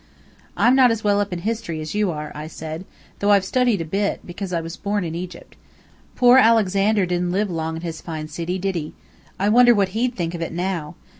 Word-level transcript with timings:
"I'm 0.57 0.73
not 0.75 0.89
as 0.89 1.03
well 1.03 1.19
up 1.21 1.31
in 1.31 1.37
history 1.45 1.79
as 1.79 1.93
you 1.93 2.09
are," 2.09 2.31
I 2.33 2.47
said, 2.47 2.85
"though 3.19 3.29
I've 3.29 3.45
studied 3.45 3.81
a 3.81 3.85
bit, 3.85 4.25
because 4.25 4.51
I 4.51 4.59
was 4.59 4.75
born 4.75 5.03
in 5.03 5.13
Egypt. 5.13 5.55
Poor 6.15 6.39
Alexander 6.39 7.05
didn't 7.05 7.31
live 7.33 7.51
long 7.51 7.75
in 7.75 7.81
his 7.83 8.01
fine 8.01 8.27
city, 8.27 8.57
did 8.57 8.73
he? 8.73 8.95
I 9.37 9.47
wonder 9.49 9.75
what 9.75 9.89
he'd 9.89 10.15
think 10.15 10.33
of 10.33 10.41
it 10.41 10.53
now? 10.53 10.95